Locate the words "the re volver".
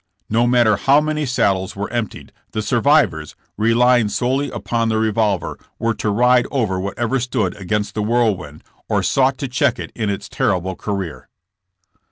4.89-5.59